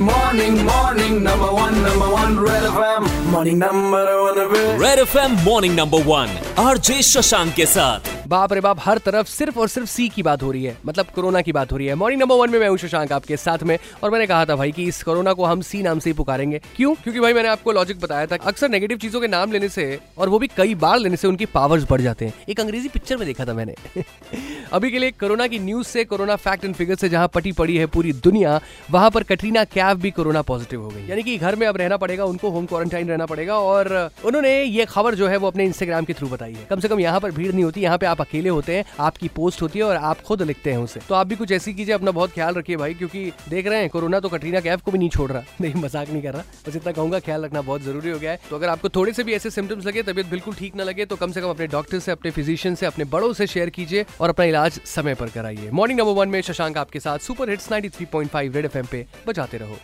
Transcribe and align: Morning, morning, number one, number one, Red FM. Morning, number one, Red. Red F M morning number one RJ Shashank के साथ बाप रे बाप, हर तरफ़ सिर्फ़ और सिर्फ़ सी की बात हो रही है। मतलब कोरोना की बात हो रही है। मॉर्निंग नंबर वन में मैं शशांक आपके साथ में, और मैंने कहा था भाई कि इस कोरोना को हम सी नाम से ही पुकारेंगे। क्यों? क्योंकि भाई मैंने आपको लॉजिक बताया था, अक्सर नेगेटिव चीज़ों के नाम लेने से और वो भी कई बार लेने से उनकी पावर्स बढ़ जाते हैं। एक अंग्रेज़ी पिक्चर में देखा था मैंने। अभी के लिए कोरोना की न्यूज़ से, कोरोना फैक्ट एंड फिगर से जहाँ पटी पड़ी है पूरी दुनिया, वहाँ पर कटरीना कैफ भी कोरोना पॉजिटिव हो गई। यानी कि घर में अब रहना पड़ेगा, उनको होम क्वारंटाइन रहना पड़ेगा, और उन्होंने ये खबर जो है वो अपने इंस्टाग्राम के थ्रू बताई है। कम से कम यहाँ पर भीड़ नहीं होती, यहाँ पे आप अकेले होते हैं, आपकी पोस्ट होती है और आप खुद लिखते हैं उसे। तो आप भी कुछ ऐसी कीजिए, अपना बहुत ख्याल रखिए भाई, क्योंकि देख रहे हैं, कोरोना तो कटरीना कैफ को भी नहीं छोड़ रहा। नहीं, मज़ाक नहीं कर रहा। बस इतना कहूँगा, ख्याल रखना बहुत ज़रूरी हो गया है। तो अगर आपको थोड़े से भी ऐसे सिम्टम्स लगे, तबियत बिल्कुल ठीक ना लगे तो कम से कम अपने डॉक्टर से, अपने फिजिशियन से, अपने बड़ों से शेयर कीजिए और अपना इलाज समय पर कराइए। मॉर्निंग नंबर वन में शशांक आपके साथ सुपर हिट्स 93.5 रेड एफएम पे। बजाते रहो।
Morning, 0.00 0.56
morning, 0.64 1.22
number 1.22 1.50
one, 1.52 1.74
number 1.82 2.08
one, 2.12 2.38
Red 2.40 2.62
FM. 2.62 3.30
Morning, 3.30 3.58
number 3.58 4.02
one, 4.22 4.38
Red. 4.52 4.80
Red 4.80 4.98
F 4.98 5.16
M 5.16 5.36
morning 5.44 5.74
number 5.76 6.02
one 6.06 6.36
RJ 6.64 7.00
Shashank 7.10 7.52
के 7.54 7.66
साथ 7.66 8.07
बाप 8.29 8.53
रे 8.53 8.61
बाप, 8.61 8.77
हर 8.79 8.97
तरफ़ 8.97 9.27
सिर्फ़ 9.27 9.59
और 9.59 9.67
सिर्फ़ 9.67 9.89
सी 9.89 10.09
की 10.09 10.23
बात 10.23 10.43
हो 10.43 10.51
रही 10.51 10.63
है। 10.63 10.77
मतलब 10.85 11.05
कोरोना 11.05 11.41
की 11.41 11.51
बात 11.51 11.71
हो 11.71 11.77
रही 11.77 11.87
है। 11.87 11.95
मॉर्निंग 11.95 12.21
नंबर 12.21 12.35
वन 12.35 12.49
में 12.49 12.59
मैं 12.59 12.77
शशांक 12.77 13.11
आपके 13.11 13.37
साथ 13.37 13.63
में, 13.63 13.79
और 14.03 14.11
मैंने 14.11 14.27
कहा 14.27 14.45
था 14.45 14.55
भाई 14.55 14.71
कि 14.71 14.83
इस 14.83 15.03
कोरोना 15.03 15.33
को 15.33 15.45
हम 15.45 15.61
सी 15.61 15.81
नाम 15.81 15.99
से 15.99 16.09
ही 16.09 16.13
पुकारेंगे। 16.13 16.61
क्यों? 16.75 16.95
क्योंकि 16.95 17.19
भाई 17.19 17.33
मैंने 17.33 17.49
आपको 17.49 17.71
लॉजिक 17.71 17.99
बताया 17.99 18.25
था, 18.25 18.35
अक्सर 18.35 18.69
नेगेटिव 18.69 18.97
चीज़ों 18.97 19.21
के 19.21 19.27
नाम 19.27 19.51
लेने 19.51 19.69
से 19.69 19.99
और 20.17 20.29
वो 20.29 20.39
भी 20.39 20.47
कई 20.47 20.75
बार 20.75 20.99
लेने 20.99 21.15
से 21.15 21.27
उनकी 21.27 21.45
पावर्स 21.45 21.85
बढ़ 21.89 22.01
जाते 22.01 22.25
हैं। 22.25 22.33
एक 22.49 22.59
अंग्रेज़ी 22.59 22.89
पिक्चर 22.89 23.17
में 23.17 23.25
देखा 23.25 23.45
था 23.45 23.53
मैंने। 23.53 23.75
अभी 24.73 24.91
के 24.91 24.99
लिए 24.99 25.11
कोरोना 25.11 25.47
की 25.47 25.59
न्यूज़ 25.59 25.87
से, 25.87 26.03
कोरोना 26.03 26.35
फैक्ट 26.35 26.65
एंड 26.65 26.75
फिगर 26.75 26.95
से 26.95 27.09
जहाँ 27.09 27.27
पटी 27.27 27.51
पड़ी 27.51 27.77
है 27.77 27.85
पूरी 27.85 28.13
दुनिया, 28.13 28.61
वहाँ 28.91 29.11
पर 29.11 29.23
कटरीना 29.23 29.63
कैफ 29.63 29.97
भी 29.97 30.11
कोरोना 30.11 30.41
पॉजिटिव 30.41 30.81
हो 30.81 30.89
गई। 30.89 31.07
यानी 31.07 31.23
कि 31.23 31.37
घर 31.37 31.55
में 31.55 31.67
अब 31.67 31.77
रहना 31.77 31.97
पड़ेगा, 31.97 32.25
उनको 32.25 32.49
होम 32.49 32.65
क्वारंटाइन 32.65 33.09
रहना 33.09 33.25
पड़ेगा, 33.25 33.59
और 33.59 34.11
उन्होंने 34.25 34.63
ये 34.63 34.85
खबर 34.85 35.15
जो 35.15 35.27
है 35.27 35.37
वो 35.37 35.47
अपने 35.47 35.65
इंस्टाग्राम 35.65 36.05
के 36.05 36.13
थ्रू 36.13 36.27
बताई 36.27 36.53
है। 36.53 36.67
कम 36.69 36.79
से 36.79 36.87
कम 36.87 36.99
यहाँ 36.99 37.19
पर 37.19 37.31
भीड़ 37.31 37.53
नहीं 37.53 37.63
होती, 37.63 37.81
यहाँ 37.81 37.97
पे 37.97 38.18
आप 38.19 38.27
अकेले 38.27 38.49
होते 38.49 38.75
हैं, 38.75 38.85
आपकी 38.99 39.27
पोस्ट 39.27 39.61
होती 39.61 39.79
है 39.79 39.85
और 39.85 39.95
आप 39.95 40.21
खुद 40.21 40.41
लिखते 40.41 40.71
हैं 40.71 40.77
उसे। 40.77 40.99
तो 41.09 41.15
आप 41.15 41.27
भी 41.27 41.35
कुछ 41.35 41.51
ऐसी 41.51 41.73
कीजिए, 41.73 41.95
अपना 41.95 42.11
बहुत 42.11 42.31
ख्याल 42.31 42.55
रखिए 42.55 42.75
भाई, 42.75 42.93
क्योंकि 42.93 43.31
देख 43.49 43.67
रहे 43.67 43.79
हैं, 43.79 43.89
कोरोना 43.89 44.19
तो 44.19 44.29
कटरीना 44.29 44.59
कैफ 44.59 44.81
को 44.81 44.91
भी 44.91 44.97
नहीं 44.97 45.09
छोड़ 45.09 45.31
रहा। 45.31 45.43
नहीं, 45.61 45.73
मज़ाक 45.75 46.09
नहीं 46.09 46.21
कर 46.21 46.33
रहा। 46.33 46.43
बस 46.67 46.75
इतना 46.75 46.91
कहूँगा, 46.91 47.19
ख्याल 47.19 47.45
रखना 47.45 47.61
बहुत 47.61 47.81
ज़रूरी 47.81 48.09
हो 48.09 48.19
गया 48.19 48.31
है। 48.31 48.39
तो 48.49 48.55
अगर 48.55 48.69
आपको 48.69 48.89
थोड़े 48.89 49.13
से 49.13 49.23
भी 49.23 49.33
ऐसे 49.33 49.49
सिम्टम्स 49.49 49.85
लगे, 49.85 50.03
तबियत 50.03 50.27
बिल्कुल 50.27 50.53
ठीक 50.53 50.75
ना 50.75 50.83
लगे 50.83 51.05
तो 51.05 51.15
कम 51.15 51.31
से 51.31 51.41
कम 51.41 51.49
अपने 51.49 51.67
डॉक्टर 51.67 51.99
से, 51.99 52.11
अपने 52.11 52.31
फिजिशियन 52.31 52.75
से, 52.75 52.85
अपने 52.85 53.05
बड़ों 53.05 53.33
से 53.33 53.47
शेयर 53.47 53.69
कीजिए 53.69 54.05
और 54.21 54.29
अपना 54.29 54.45
इलाज 54.45 54.79
समय 54.85 55.15
पर 55.15 55.29
कराइए। 55.29 55.69
मॉर्निंग 55.71 55.99
नंबर 55.99 56.11
वन 56.11 56.29
में 56.29 56.41
शशांक 56.41 56.77
आपके 56.77 56.99
साथ 56.99 57.19
सुपर 57.19 57.49
हिट्स 57.49 57.71
93.5 57.71 58.55
रेड 58.55 58.65
एफएम 58.65 58.85
पे। 58.91 59.05
बजाते 59.27 59.57
रहो। 59.57 59.79